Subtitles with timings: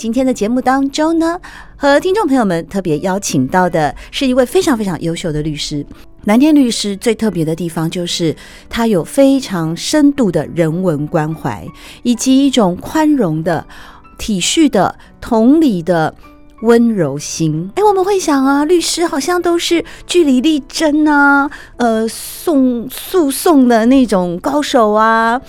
[0.00, 1.38] 今天的节目当中呢，
[1.76, 5.84] 和听众朋友们特别邀请到的是一位非常非常优秀的律师。
[6.24, 8.34] 蓝天律师最特别的地方就是
[8.70, 11.68] 他有非常深度的人文关怀，
[12.02, 13.66] 以及一种宽容的、
[14.16, 16.14] 体恤的、同理的
[16.62, 17.70] 温柔心。
[17.74, 25.40] 哎，我们会想啊，律师好像都是据理力争啊，呃，送诉讼的那种高手啊。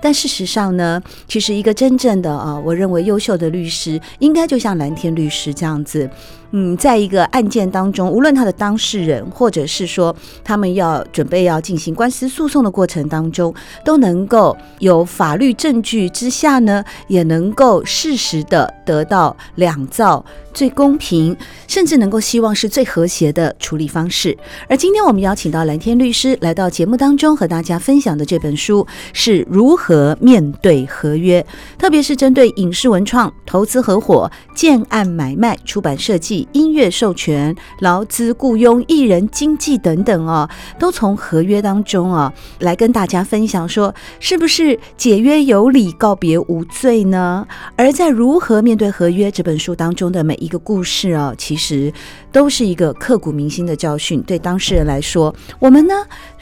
[0.00, 6.08] 但事实上呢，其实一个真正的啊，我认为优秀的律师，应该就像蓝天律师这样子。
[6.52, 13.54] 嗯，在一个案件当中，无论他的当事人，或者是说他们要准备要进行官司诉讼的过程当中，
[13.84, 24.36] 都能够有法律证据之下呢，也能够适时的得到两造最公平，甚至能够希望是最和谐的处理方式。
[24.68, 31.44] 而今天我们邀请到蓝天律师来到节目当中，和大家分享的这本书是如何面对合约，
[31.76, 36.37] 特别是针对影视文创、投资合伙、建案买卖、出版设计。
[36.52, 47.46] 音乐授权、劳资雇佣、艺人经济等等哦，都从合约当中啊来跟大家分享说，是不是解约有理，告别无罪呢？
[47.76, 51.92] 而在如何面对合约这本书当中的每一个故事哦，其实
[52.30, 54.22] 都是一个刻骨铭心的教训。
[54.22, 55.94] 对当事人来说，我们呢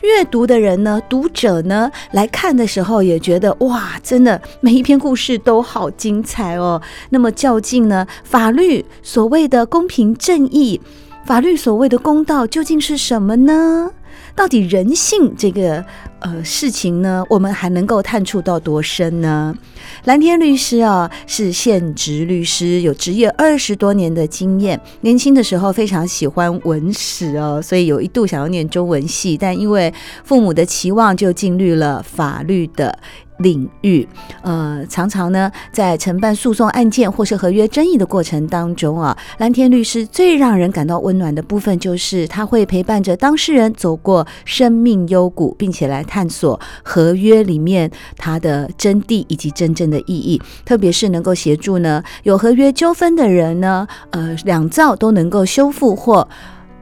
[0.02, 6.80] 阅读的人呢，读者呢来看的时候，也觉得哇，真的每一篇故事都好精彩哦。
[7.10, 10.80] 那么较劲呢，法律所谓的公平正义，
[11.24, 13.90] 法律所谓的公道究竟是什么呢？
[14.36, 15.82] 到底人性这个
[16.20, 19.56] 呃事情呢，我们还能够探触到多深呢？
[20.04, 24.78] 蓝天律师啊，是现职律师，有职业二十多年的经验。
[25.00, 29.92] 年轻的时候非常喜欢文史哦，所以有一度想要念中文系，但因为
[30.22, 32.96] 父母的期望，就进入了法律的
[33.38, 34.06] 领域，
[34.42, 56.26] 呃，常常呢，在承办诉讼案件或是合约争议的过程当中啊，蓝天律师最让人感到温暖的部分，就是他会陪伴着当事人走过生命幽谷，并且来探索合约里面它的真谛以及真正的意义，特别是能够协助呢有合约纠纷的人呢，呃，两造都能够修复或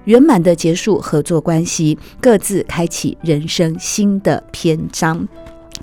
[0.05, 5.27] 圆满的结束合作关系，各自开启人生新的篇章。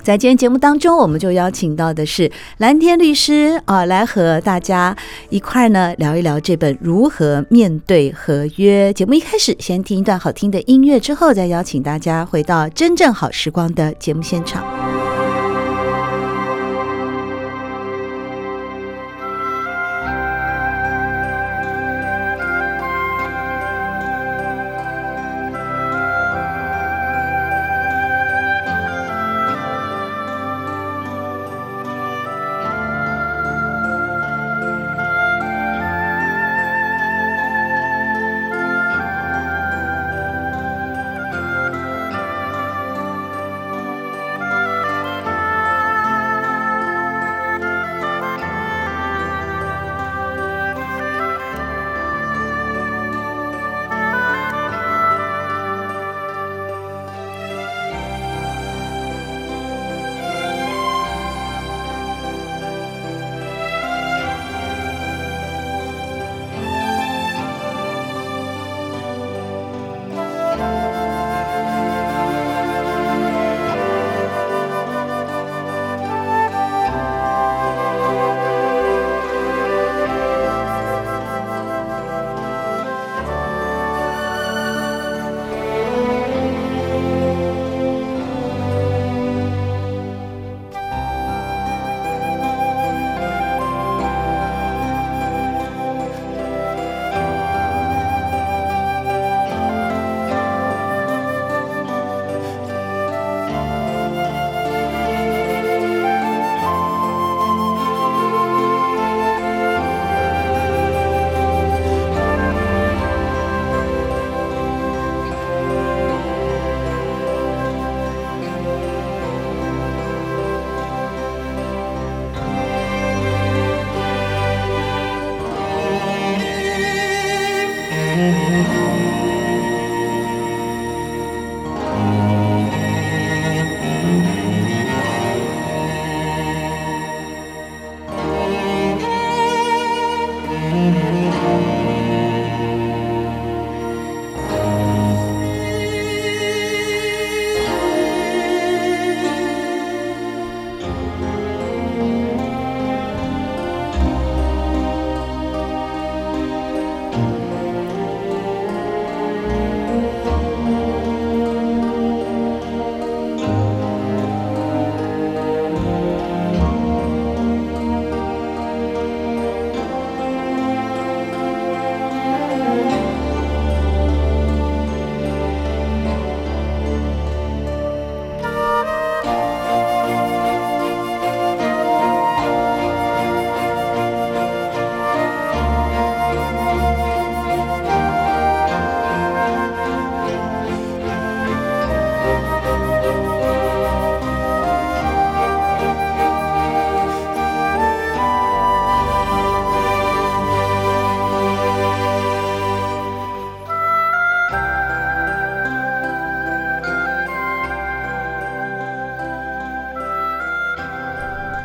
[0.02, 4.96] 在今天节目当中，我们就邀请到的是蓝天律师啊，来和大家
[5.28, 8.90] 一块儿呢聊一聊这本《如何面对合约》。
[8.92, 14.64] 节目一开始，先听一段好听的音乐，之后再邀请大家回到真正好时光的节目现场。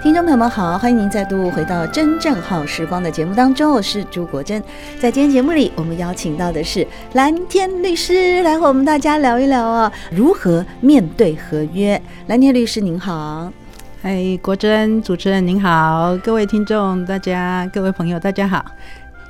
[0.04, 4.64] 听众朋友们好，欢迎您再度回到真正好时光的节目当中，我是朱国珍。
[5.00, 12.00] 在今天节目里，我们邀请到的是蓝天律师来和我们大家聊一聊啊，如何面对合约。
[12.28, 13.52] 蓝天律师您好，
[14.04, 18.64] 嗨，国珍主持人您好，各位听众大家，各位朋友大家好。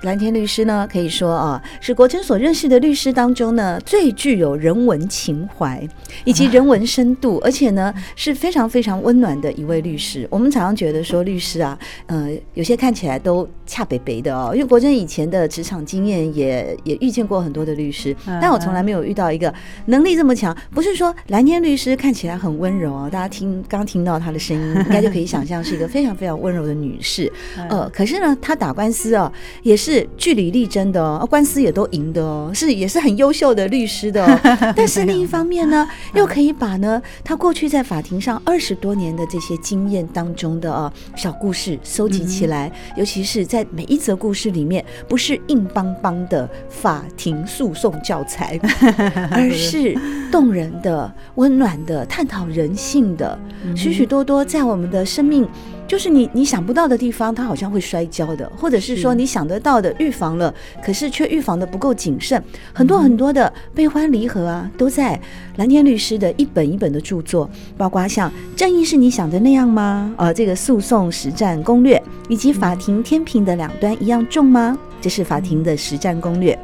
[0.01, 5.81] 蓝天律师呢，可以说啊，是国珍所认识的律师当中呢，最具有人文情怀
[6.23, 10.27] 以及人文深度，而且呢是非常非常温暖的一位律师。
[10.29, 19.51] 我们常常觉得说律师啊，呃，有些看起来都恰北北的哦，因为国珍以前的职场经验也也遇见过很多的律师，但我从来没有遇到一个
[19.87, 20.55] 能力这么强。
[20.71, 27.31] 不是说蓝天律师看起来很温柔哦，大家听刚听到她的声音，应该就可以想象是一个非常非常温柔的女士。
[27.67, 29.31] 呃， 可是呢，她打官司哦，
[29.63, 29.86] 也是。
[29.87, 34.39] 是据理力争的哦，官司也都赢的哦，是也是很优秀的律师的哦。
[34.75, 48.59] 但是另一方面呢， 又可以把呢他过去在法庭上二十多年的这些经验当中的哦小故事收集起来，尤其是在每一则故事里面，不是硬邦邦的法庭诉讼教材，
[49.31, 49.97] 而是
[50.29, 53.39] 动人的、温暖的、探讨人性的，
[53.73, 55.47] 许许多多在我们的生命。
[55.87, 60.53] 就是你你想不到的地方，它好像会摔跤的，或者是说你想得到的预防了，
[60.83, 62.43] 可是却预防的不够谨慎，
[62.73, 65.19] 很多很多的悲欢离合啊，都在
[65.55, 74.77] 蓝天律师的一本一本的著作，包括像《正义是你想的那样吗》呃，这个诉讼实战攻略，以及法庭天平的两端一样重吗？
[74.99, 76.57] 这是法庭的实战攻略。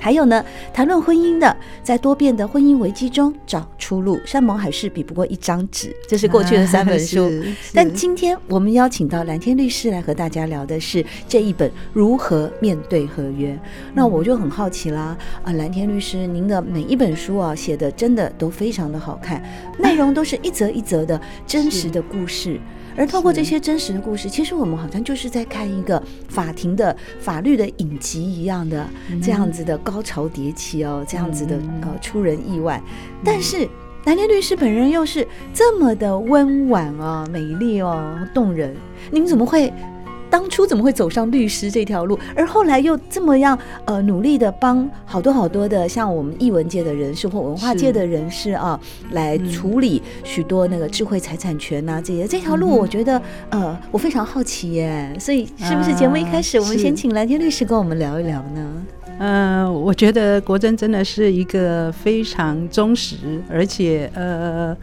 [0.00, 4.20] 还有呢，谈论婚姻的，在多变的婚姻危机中找出路。
[4.24, 7.30] 山盟海誓比不过一张纸，这是过去的三本书。
[7.74, 13.52] 但今天我们邀请到蓝天律师来和大家聊的是这一本《如何面对合约》。
[13.94, 19.42] 那我就很好奇啦，啊，蓝天律师，您的每一本书啊，写的真的都非常的好看，
[19.78, 22.60] 内容都是一则一则的真实的故事。
[22.96, 28.88] 而透过这些真实的故事，其实我们好像就是在看一个法庭的法律的影集一样的
[29.22, 32.82] 这样子的高潮迭起哦，这样子的呃出人意外。
[33.24, 33.68] 但是
[34.04, 38.74] 南天律师本人又是这么的温婉哦，美丽哦，动人。
[39.10, 39.72] 您怎么会？
[40.36, 48.78] 当初怎么会走上律师这条路，而后来又这么样呃努力的帮好多好多的像我们艺文界的人士或文化界的人士啊，
[49.12, 58.86] 来处理许多那个智慧财产权呐这些这条路，我觉得呃我非常好奇耶，所以是不是节目一开始我们先请蓝天律师跟我们聊一聊呢？
[59.18, 63.16] 呃，我觉得国珍真的是一个非常忠实，
[63.48, 64.76] 而且呃。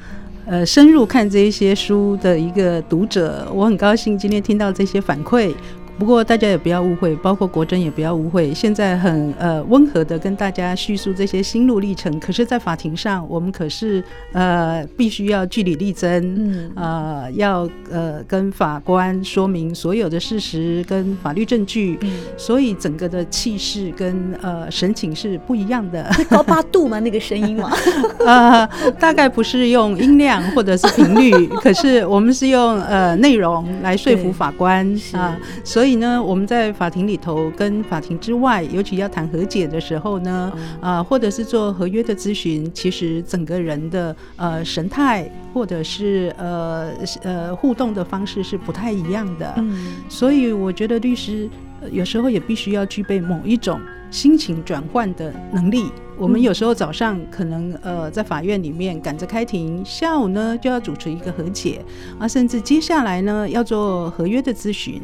[0.45, 5.53] 呃，深入看这一些书的一个读者，我很高兴今天听到这些反馈。
[5.97, 8.53] 不过大家也不要误会，包括国珍也不要误会。
[8.53, 26.09] 现在很呃温和的跟大家叙述这些心路历程，可是，在法庭上，我们可是呃必须要据理力争，嗯，呃要呃跟法官说明所有的事实跟法律证据，嗯、所以整个的气势跟呃神情是不一样的。
[26.27, 26.99] 高八度吗？
[26.99, 27.71] 那个声音吗？
[28.25, 28.67] 呃，
[28.99, 35.82] 大概不是用音量或者是频率， 可是我们是用呃内容来说服法官啊，所以。
[35.83, 40.49] 所以呢，我们在法庭里头跟法庭之外，尤其要谈和解的时候呢，
[40.79, 46.89] 啊、呃，或者是做合约的咨询，其实整个人的呃神态，或者是呃
[47.21, 49.53] 呃互动的方式是不太一样的。
[49.57, 51.49] 嗯，所以我觉得律师
[51.91, 53.77] 有时候也必须要具备某一种
[54.09, 55.91] 心情转换的能力。
[56.23, 61.81] 我们有时候早上可能呃在法院里面赶着开庭，下午呢就要主持一个和解
[62.17, 65.01] 啊，甚至接下来呢要做合约的咨询。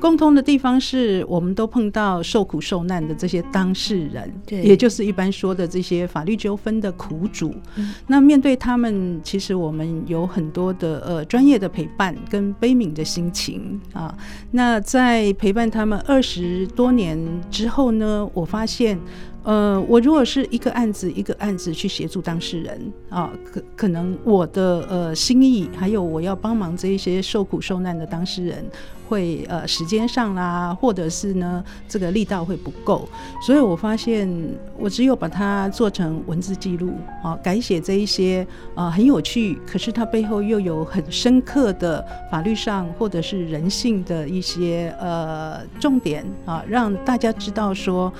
[0.00, 7.54] 共通的地方是我们都碰到受苦受难的这些当事人，对，也就是一般说的这些法律纠纷的苦主。
[7.76, 7.92] 嗯。
[8.06, 14.12] 那面对他们，其实我们有很多的呃专业的陪伴跟悲悯的心情啊。
[14.50, 17.16] 那在陪伴他们二十多年
[17.50, 18.98] 之后呢，我发现。
[19.44, 28.64] 呃，我如果是一个案子一个案子去协助当事人啊，可可能我的呃心意，还有我要帮忙这一些受苦受难的当事人，
[29.08, 33.08] 会呃时间上啦，或者是呢这个力道会不够，
[33.44, 34.30] 所以我发现
[34.78, 36.92] 我只有把它做成文字记录
[37.24, 38.46] 啊，改写这一些
[38.76, 48.12] 啊很有趣，可是它背后又有很深刻的法律上或者是人性的一些呃重点啊，让大家知道说。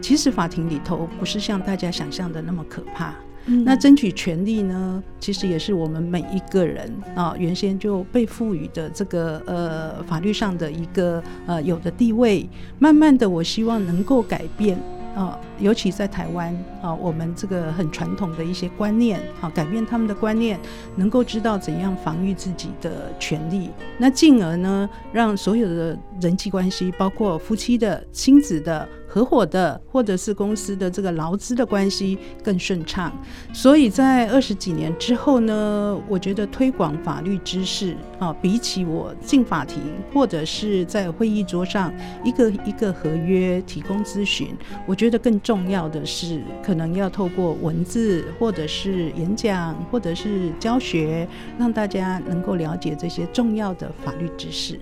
[0.00, 3.14] 其实法庭里头不是像大家想象的那么可怕。
[3.46, 3.64] 嗯。
[3.64, 12.48] 那争取权利呢，其实也是我们每一个人啊原先就被赋予的这个呃法律上的一个呃有的地位。
[12.78, 14.78] 慢慢的，我希望能够改变
[15.14, 20.58] 啊，尤其在台湾啊，我们这个很传统的一些观念啊，改变他们的观念，
[20.96, 28.88] 能够知道怎样防御自己的权利，那进而呢，让所有的人际关系，包括夫妻的、亲子的。
[29.12, 33.12] 合伙的，或者是公司的这个劳资的关系更顺畅，
[33.52, 39.82] 所以在二十几年之后呢，我觉得推广法律知识啊，比起我进法庭
[40.14, 51.26] 或者是在会议桌上一个一个合约提供咨询，我觉得更重重要的是，可能要透过文字或者是演讲或者是教学，
[51.58, 54.78] 让大家能够了解这些重要的法律知识。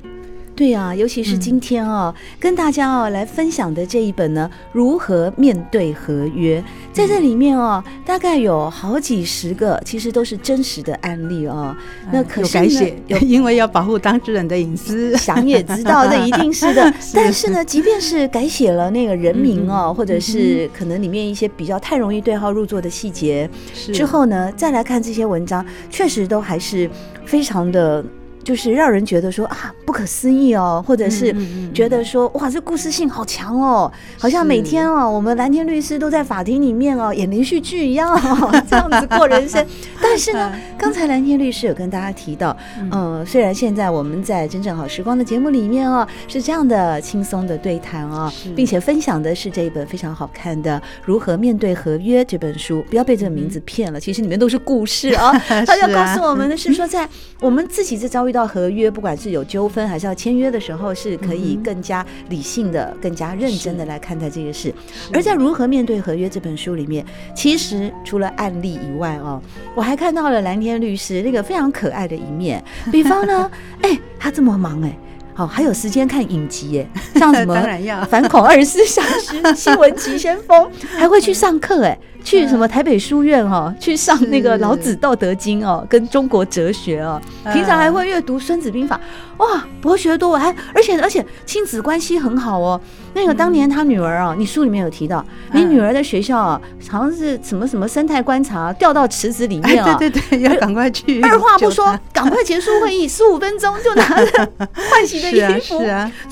[0.58, 6.60] 对啊，尤其是今天哦，嗯、跟大家哦来分享的这一本呢，如何面对合约，
[6.92, 11.76] 在这里面哦，大概有好几十个，其实都是真实的案例哦。
[12.02, 16.92] 嗯、那可是写， 因为要保护当事人的隐私，想也知道这一定是的。
[17.00, 23.48] 是但是呢，即便是改写了那个人名哦，嗯、或者是可能里面一些比较太容易对号入座的细节，
[23.94, 26.90] 之后呢，再来看这些文章，确实都还是
[27.24, 28.04] 非常的。
[28.48, 31.36] 就是让人觉得说啊，不可思议哦，或者是
[31.74, 38.18] 觉得说哇，这故事性好强哦，好像每天哦，我们蓝天律师都在法庭里面哦演连续剧一样，
[38.66, 39.62] 这样子过人生。
[40.08, 42.56] 但是呢，刚才蓝天律师有跟大家提到，
[42.90, 55.30] 嗯，虽然现在我们在真正好时光的节目里面哦，是这样的轻松的对谈哦，并且分享的是这一本非常好看的《如何面对合约》这本书，不要被这个名字骗了，其实里面都是故事哦。
[55.66, 57.06] 他要告诉我们的是说，在
[57.40, 58.38] 我们自己在遭遇到。
[58.38, 64.72] 到合约，不管是有纠纷还是要签约的时候，是可以更加理性的、更加认真的来看待这个事。
[65.12, 69.42] 而在《如何面对合约》这本书里面，其实除了案例以外哦，
[69.74, 72.62] 我还看到了蓝天律师那个非常可爱的一面。
[72.92, 73.50] 比方呢，
[73.82, 74.96] 哎，他这么忙哎，
[75.34, 77.56] 好还有时间看影集哎， 像什么
[78.06, 80.64] 《反恐二十四小时》《新闻急先锋》，
[80.96, 81.98] 还会去上课哎。
[82.28, 87.18] 去什么台北书院哈，去上那个老子《道德经》哦，跟中国哲学哦，
[87.54, 89.00] 平常还会阅读《孙子兵法》，
[89.42, 92.78] 哇，博学多闻，还而且而且亲子关系很好哦。
[93.14, 104.52] 那个当年他女儿啊，你书里面有提到，你女儿的学校啊，好像是什么什么生态观察掉到池子里面啊，对对对，要赶快去，二话不说，赶快结束会议，十五分钟就拿着
[104.90, 105.78] 换洗的 衣服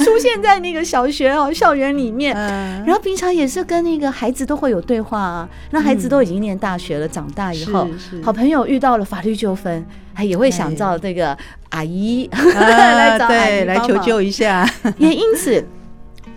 [0.04, 2.36] 出现在那个小学哦校园里面，
[2.84, 5.85] 然后平常也是跟那个孩子都会有对话啊，那。
[5.86, 7.88] 孩子都已经念大学了，长大以后，
[8.22, 11.36] 好朋友遇到了法律纠纷，还也会想到这个
[11.70, 14.68] 阿姨 来找阿姨来求救一下。
[14.98, 15.64] 也因此，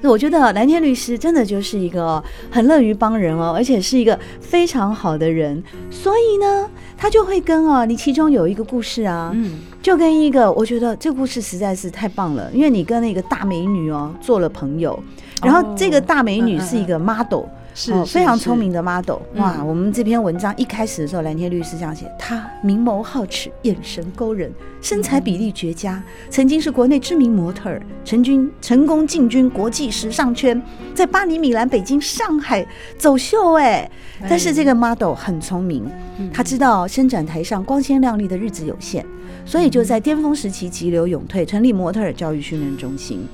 [0.04, 5.62] 我觉得蓝天律师真的就是一个很乐于帮人哦，而且是一个非常好的人。
[5.90, 14.98] 所以呢，他就会跟哦，你其中有一个故事啊，嗯，就跟一个我觉得这个故事实在是太棒了，因为你跟那个大美女哦做了朋友，
[15.44, 17.42] 然后这个大美女是一个 model。
[17.42, 19.56] 是，是，是非常聪明的 model 哇！
[19.58, 30.62] 嗯、我们这篇文章一开始的时候，蓝天律师这样写：他明眸皓齿，眼神勾人，身材比例绝佳，曾经是国内知名模特儿，成军成功进军国际时尚圈，
[30.94, 32.68] 在巴黎、米兰、北京、上海
[32.98, 33.90] 走秀哎。
[34.28, 35.90] 但是这个 model 很聪明，
[36.34, 39.06] 他知道伸展台上光鲜亮丽的日子有限，
[39.46, 43.26] 所以就在巅峰时期急流勇退，成立模特儿教育训练中心。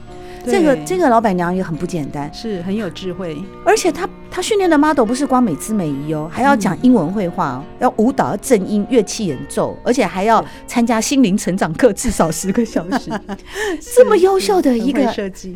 [0.46, 3.36] 这个这个老板娘也很不简单，是很有智慧，
[3.66, 13.10] 而且她她训练的 model 不是光美姿美仪哦，还要讲英文绘画哦，嗯、要舞蹈、要正音、乐器演奏，而且还要参加心灵成长课至少十个小时。
[13.96, 15.14] 这么优秀的一个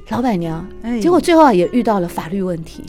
[0.09, 0.65] 老板娘，
[1.01, 2.83] 结果最后也遇到了法律问题。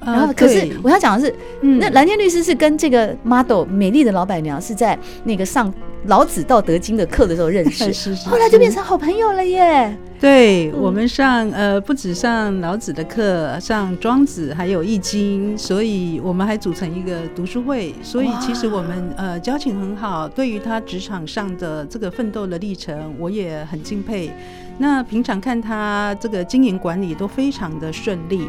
[0.00, 5.72] 然后，可是我要讲的是，嗯那蓝天律师是跟这个 model 美丽的老板娘是在那个上
[6.06, 7.92] 老子《道德经》的课的时候认识，
[8.28, 9.96] 后来就变成好朋友了耶。
[10.20, 17.94] 对，我们上呃不止上老子的课，上庄子还有易经，所以我们还组成一个读书会。
[18.02, 24.32] 所以其实我们呃交情很好，对于他职场上的这个奋斗的历程，我也很敬佩。
[24.78, 28.42] 那平常看他这个经营管理都非常的顺利。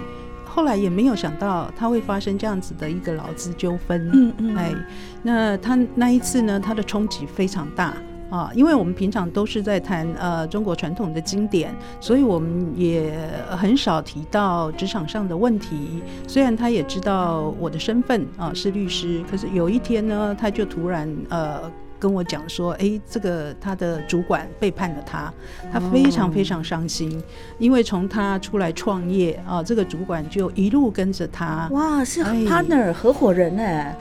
[0.49, 4.73] 后来也没有想到他会发生这样子的一个劳资纠纷，嗯嗯，哎，
[5.21, 7.93] 那他那一次呢，他的冲击非常大
[8.29, 13.13] 啊，因为我们平常都是在谈呃中国传统的经典，所以我们也
[13.51, 16.01] 很少提到职场上的问题。
[16.27, 21.71] 虽然他也知道我的身份啊是律师，可是有一天呢，他就突然呃。
[21.99, 25.31] 跟我讲说，哎、欸，这个他的主管背叛了他，
[25.71, 27.23] 他非常非常伤心，哦、
[27.57, 31.67] 因为从他出来创业啊，这个主管就一路跟着他。
[31.71, 33.95] 哇，是 partner、欸、合伙人哎。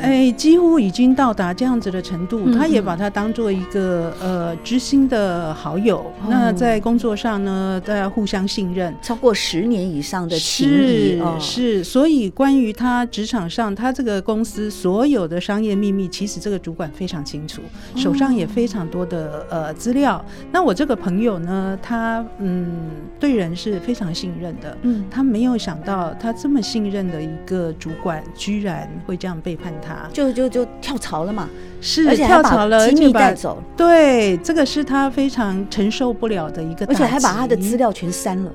[0.00, 5.98] 哎，几乎已经到达这样子的程度，嗯、他也把他当做一个呃知心的好友。
[5.98, 11.84] 哦、那在工作上呢，大家互相信任，超过十年以上的情谊、哦、是。
[11.84, 17.60] 所以关于他职场上，他这个公司所有的商业秘密，其实这个主管非常清楚，
[17.94, 20.24] 手上也非常多的呃资料。
[20.50, 22.66] 那我这个朋友呢，他嗯
[23.20, 29.65] 对人是非常信任的，嗯，他没有想到他这么信任的一个主管，居然会这样背叛。
[29.82, 31.48] 他就就就跳槽了嘛，
[31.80, 33.62] 是，而且跳槽了，机密带走。
[33.76, 38.50] 对，这个是他非常承受不了的一个，而且还把他的资料全删了。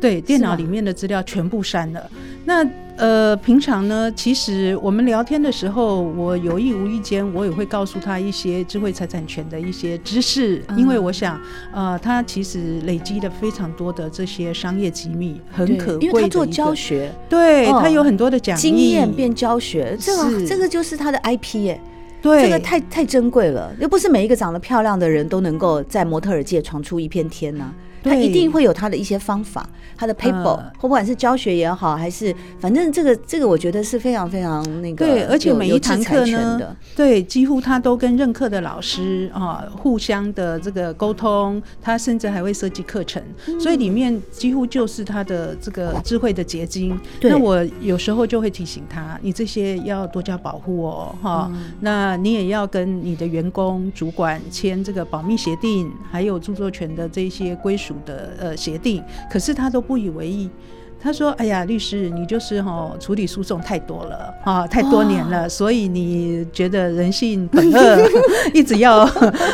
[0.00, 2.10] 对，电脑里面的资料全部删了。
[2.44, 11.38] 那呃，平常呢，其实我们聊天的时候，我有意无意间，我也会告诉他一些智慧财产权的一些知识，嗯、因为我想，
[11.74, 16.06] 呃，他其实累积了非常多的这些商业机密，很可贵。
[16.06, 21.80] 因为他做教学，对、哦、他有很多的讲义，经验变教学，这个这个就是他的 IP 耶。
[22.22, 27.74] 对，这个太太珍贵了，又不是每一个长得漂亮的人都能够在模特儿界闯出一片天呐、啊。
[28.02, 35.04] 他一定会有他的一些方法，他的 paper，或、呃、不管是教学也好，还是反正这个这个，我觉得是非常非常那个。
[35.04, 46.98] 对，而且每一堂课呢，对，几乎他都跟任课的老师啊互相的这个沟通，他甚至还会设计课程，嗯、所以里面几乎就是他的这个智慧的结晶。
[47.22, 60.50] 那我有时候就会提醒他，你这些要多加保护哦，哈、嗯，那你也要跟你的员工、主管签这个保密协定，还有著作权的这些归属的呃协定，可是他都不以为意。
[60.98, 68.08] 他说：“哎呀，律师，你就是哈、哦、处理诉讼太多了啊，太多年了，所以你觉得人性本恶，
[68.54, 69.08] 一直要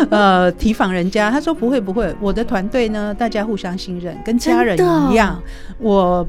[0.08, 4.78] 呃提防人家。”他说：“不会不会，我的团队呢，大家互相信任，跟家人
[5.10, 5.40] 一样。
[5.78, 6.26] 我。”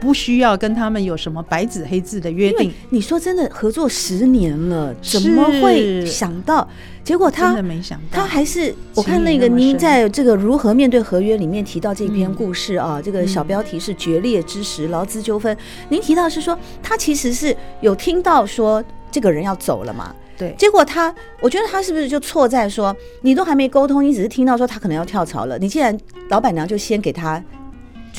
[0.00, 2.72] 不需要跟他们有什么白纸黑字的约定。
[2.88, 6.66] 你说真的，合作十年了，怎么会想到？
[7.02, 15.56] 结果他真的没想到，他还是我看那个您在这个如何面对合约里面提到这篇故事啊，嗯、这个小标题是决裂之时劳资纠纷。
[15.88, 20.14] 您提到是说他其实是有听到说这个人要走了嘛？
[20.36, 20.54] 对。
[20.58, 27.42] 结果他，我觉得他是不是就错在说你都还没沟通，你只是听到说他可能要跳槽了，你既然老板娘就先给他。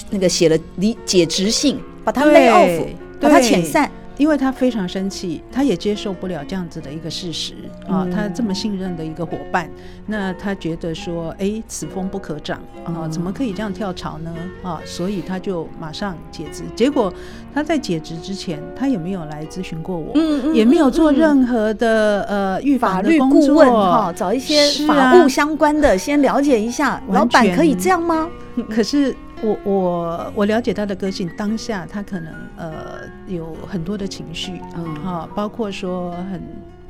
[0.10, 2.86] 那个写了离解职信，把他 lay off，
[3.20, 3.90] 把他遣散。
[4.18, 7.56] 因为他非常生气，他也接受不了这样子的一个事实
[7.88, 9.68] 啊，他这么信任的一个伙伴，
[10.06, 14.32] 那他觉得说，哎，此风不可长啊，怎么可以这样跳槽呢？
[14.62, 16.62] 啊，所以他就马上解职。
[16.76, 17.12] 结果
[17.52, 20.14] 他在解职之前，他也没有来咨询过我，
[20.54, 28.30] 也没有做任何的呃预防的顾问，哈，找一些法务相关的先了解一下，老板可以这样吗？
[28.70, 29.16] 可是。
[29.44, 36.42] 我我我了解他的个性，当下他可能呃有很多的情绪，嗯，哈，包括说很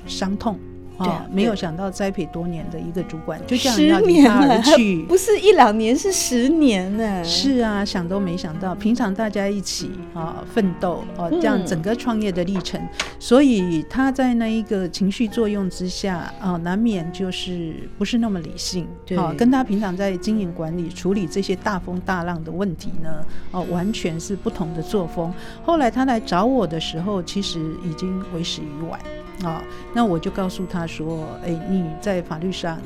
[0.06, 0.60] 伤痛。
[1.04, 7.24] 对，没有想到栽培多年的一个主管就这样要离他而去， 不是一两年，是十年呢。
[7.24, 12.82] 是啊，想都没想到，平常大家一起啊奋斗啊，这样整个创业的历程，
[13.20, 23.10] 所以他在那一个情绪作用之下啊，难免就是不是那么理性，对，跟他平常在经营管理处理这些大风大浪的问题呢，
[23.52, 25.34] 哦，完全是不同的作风。
[25.64, 29.00] 后来他来找我的时候，其实已经为时已晚。
[29.44, 32.80] 啊、哦，那我就告诉他说，哎，你在法律上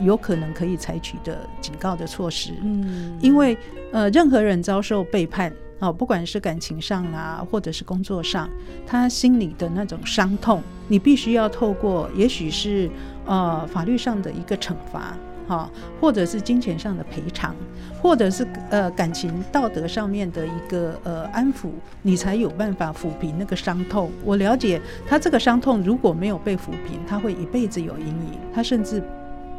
[0.00, 3.56] 有可能可以采取的警告的措施，嗯，因为
[3.92, 8.48] 呃，任何人遭受背叛，啊、哦，不管是感情上啊，或者是工作上，
[8.86, 12.90] 他心里的那种伤痛，你必须要透过，也许是
[13.26, 15.16] 呃法律上的一个惩罚。
[15.46, 17.54] 好，或者是金钱上的赔偿，
[18.00, 21.68] 或者是呃感情道德上面的一个呃安抚，
[22.02, 24.10] 你才有办法抚平那个伤痛。
[24.24, 29.02] 我了解他这个伤痛如果没有被抚平，他会一辈子有阴影，他甚至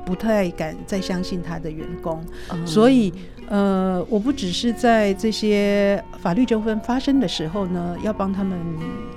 [0.05, 2.23] 不太敢再相信他的员工。
[2.51, 3.13] 嗯、所以
[3.47, 8.57] 呃，我不只是在这些法律纠纷发生的时候呢，要帮他们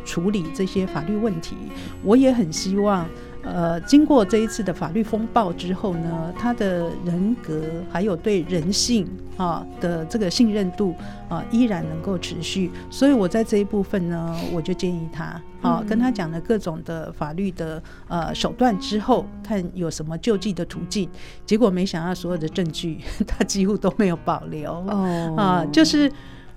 [0.04, 1.56] 处理这些法律问题，
[2.02, 3.06] 我也很希望。
[3.42, 10.94] 呃，经过这一次的法律风暴之后呢，他的人格还有对人性啊的这个信任度
[11.28, 12.70] 啊，依然能够持续。
[12.90, 21.08] 所以我在这一部分呢，我就建议他啊，跟他讲了各种的法律的呃手段之后，看有什么救济的途径。
[21.46, 26.10] 结果没想到所有的证据 他几乎都没有保留哦啊，就是。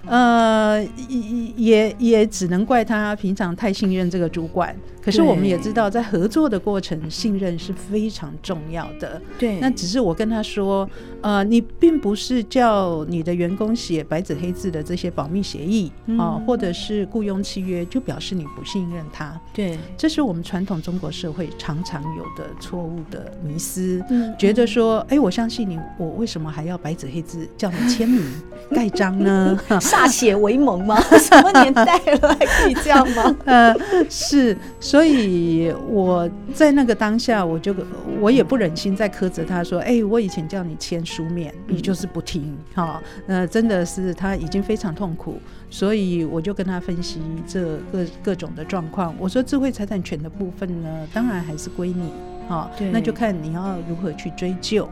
[0.07, 4.75] 呃，也也也只能怪他平常太信任这个主管。
[5.01, 9.19] 可是我们也知道，在合作的过程，信任是非常重要的。
[9.39, 10.87] 对，那只是我跟他说，
[11.21, 19.39] 呃，你并不是叫你的员工写白纸黑字的这些保密协议啊、嗯呃，或者是雇佣契约，就表示你不信任他。
[19.53, 28.21] 对，这是我们传统中国社会常常有的错误的迷思，嗯、觉得说，哎、欸，我相信你，我为什么还要白纸黑字叫你签名
[28.71, 29.59] 盖章呢？
[29.67, 31.01] 歃血为盟吗？
[31.17, 33.35] 什么年代了还可以这样吗？
[33.45, 33.75] 呃，
[34.07, 34.55] 是。
[34.91, 37.73] 所以我在那个当下，我就
[38.19, 49.15] 我也不忍心再苛责他说：“哎、欸，我以前叫你签书面，你就是不听。”哈，那真的是他已经非常痛苦，所以我就跟他分析这各各种的状况。
[49.17, 52.11] 我说：“智慧财产权的部分呢，当然还是归你，
[52.49, 54.89] 哈，那就看你要如何去追究，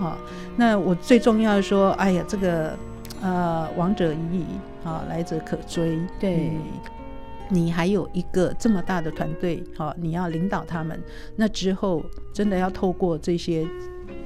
[0.00, 0.16] 啊，
[0.56, 2.74] 那我最重要的说，哎呀，这个
[3.20, 4.44] 呃，亡者已矣，
[4.84, 6.52] 啊，来者可追，对。”
[7.54, 11.00] 你还有一个这么大的团队，好，你要领导他们，
[11.36, 13.64] 那之后真的要透过这些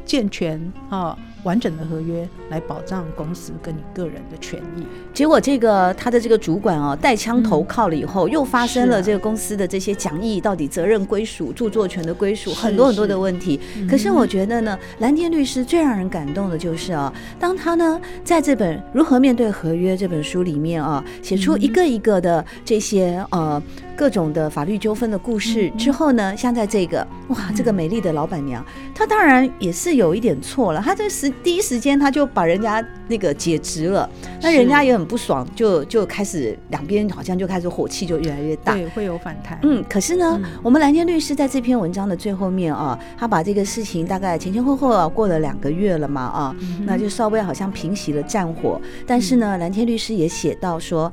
[0.05, 1.17] 健全啊。
[1.43, 4.85] 完整的合约来保障公司跟你个人的权益。
[5.13, 13.61] 结果这个他的这个主管哦，带枪投靠了以后，嗯、又发生了这个公司的这些讲义到底责任归属、著作权的归属，很多很多的问题。
[13.75, 13.81] 是。
[13.81, 23.63] 是，可是我觉得呢，蓝天律师最让人感动的就是啊，当他呢在这本《如何面对合约》这本书里面啊，写出一个一个的这些呃
[23.97, 31.35] 各种的法律纠纷的故事之后呢，像在这个哇，这个美丽的老板娘，她当然也是有一点错了，她这是。
[31.43, 34.09] 第一时间他就把人家那个解职了，
[34.43, 39.59] 那人家也很不爽，就就开始两边好像就开始火气就越来越大，对，会有反弹。
[39.63, 48.81] 嗯，可是呢，嗯、我们蓝天律师在这篇文章的最后面啊，他把这个事情大概前前后后啊过了两个月了嘛啊，嗯、那就稍微好像平息了战火。
[49.07, 51.13] 但是呢，蓝天律师也写到说，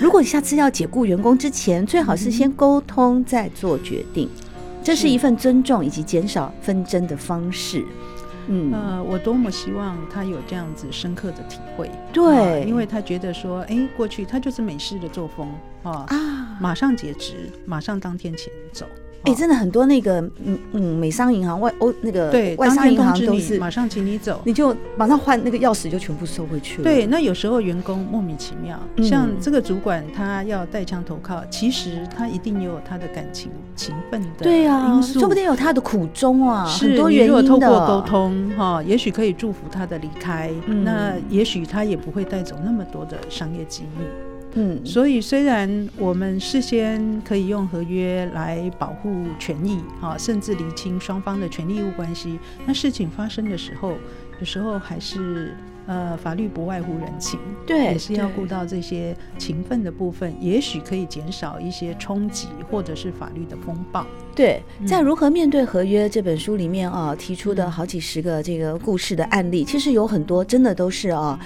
[0.00, 4.28] 如果你下次要解雇员工之前，最好是先沟通再做决定，
[4.82, 7.84] 这是一份尊重以及减少纷争的方式。
[8.48, 15.48] 嗯，呃，我多么希望他有这样子深刻的体会，对、呃，因为他觉得说，哎、欸，过去他就是美式的作风
[15.82, 16.06] 啊，
[16.60, 18.86] 马上截止，马上当天前走。
[19.24, 26.84] 哎、欸，真的很多那个嗯嗯，美商银行外欧那个对外商银行都是马上请你走，你就马上换那个钥匙就全部收回去了。
[26.84, 37.42] 对，那有时候员工莫名其妙，嗯、像这个主管他要带枪投靠，其实他一定也有他的感情情分的对啊，说不定有他的苦衷啊，是很多原因的。
[37.42, 44.04] 你如果透过沟通哈，也许可以祝福他的离开，嗯、那也许他也不会带走那么多的商业机密。
[44.58, 53.92] 嗯，所以虽然我们事先可以用合约来保护权益啊，甚至厘清双方的权利义务关系，那事情发生的时候，
[54.40, 64.04] 有时候还是呃，法律不外乎人情，对，也是要顾到这些情分的部分，也许可以减少一些冲击或者是法律的风暴。
[64.34, 71.38] 对，在《如何面对合约》这本书里面啊，提出的好几十个这个故事的案例，其实有很多真的都是啊。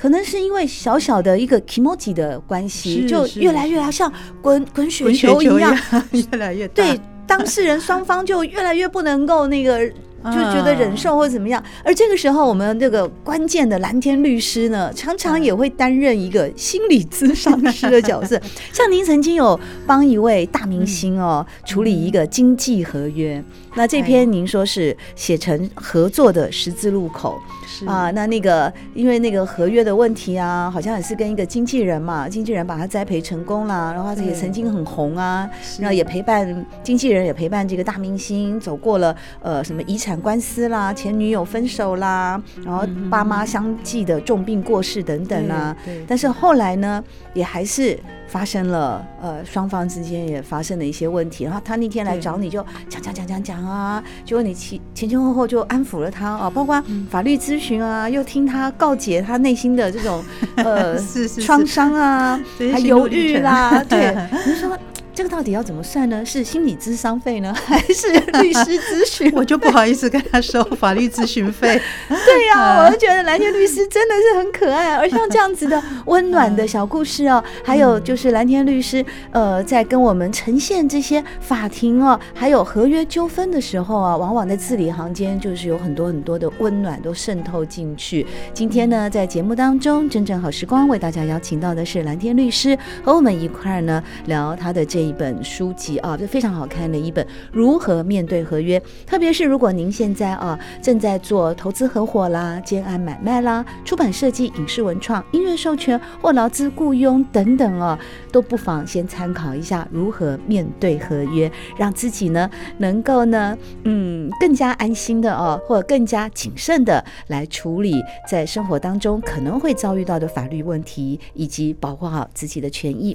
[0.00, 4.10] 可能是因为小小的一个 kimoji 的关系，就越来越像
[4.40, 5.76] 滚滚雪球一样，
[6.12, 6.82] 越来越大。
[6.82, 9.90] 对，当事人双方就越来越不能够那个。
[10.22, 18.38] 就觉得忍受或者怎么样，而这个时候，我们这个关键的蓝天律师呢，常常也会担任一个心理咨商师的角色。
[18.70, 23.42] 像您曾经有帮一位大明星哦处理一个经济合约，
[23.74, 27.40] 那这篇您说是写成合作的十字路口
[27.86, 28.10] 啊。
[28.12, 40.20] 那那个因为那个合约的问题啊，好像也是跟一个经纪人嘛，经纪人把他栽培成功了，然后他也曾经很红啊，然后也陪伴经纪人也陪伴这个大明星走过了呃什么遗产。
[40.20, 45.74] 官司啦，前女友分手啦，然后爸妈相继的重病过世等等啦。
[46.06, 47.02] 但是后来呢，
[47.32, 47.98] 也还是
[48.30, 51.44] 发生了呃，双方之间也发生了一些问题。
[51.44, 60.22] 然后他那天来找你就讲讲讲讲讲啊，结果你前前前后后就安抚了他啊，包括法律咨询啊，又听他告解他内心的这种
[60.56, 60.96] 呃
[61.44, 62.40] 创伤啊，
[62.72, 64.16] 还犹豫啦，对，
[64.46, 64.78] 你说。
[65.20, 66.24] 这个到底要怎么算呢？
[66.24, 69.30] 是心理咨商费呢， 还是律师咨询？
[69.36, 71.78] 我就不好意思跟他收法律咨询费。
[72.08, 74.96] 对呀、啊，我就觉得蓝天律师真的是很可爱。
[74.96, 88.26] 而像这样子的温暖的小故事哦，还有就是蓝天律师呃，在跟我们呈现这些法庭哦，还有合约纠纷的时候啊，往往在字里行间就是有很多很多的温暖都渗透进去。
[88.54, 95.20] 今天呢，在节目当中，真正好时光为大家邀请到的是蓝天律师，和我们一块儿呢聊他的这一。
[95.20, 98.80] 本书籍啊，就非常好看的一本《如何面对合约》。
[99.06, 107.98] 特别是如果您现在啊正在做投资合伙啦、兼案买卖啦、出版设计、影视文创、音乐授权或劳资雇佣等等哦、啊，
[108.32, 123.14] 都不妨先参考一下如何面对合约，让自己呢能够呢嗯更加安心的哦、或者更加谨慎的来处理在生活当中可能会遭遇到的法律问题，以及保护好自己的权益。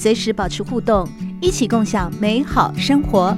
[0.00, 1.06] 随时保持互动，
[1.42, 3.36] 一起共享美好生活。